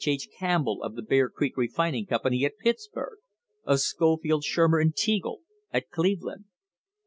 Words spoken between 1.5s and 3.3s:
Refining Company at Pittsburg;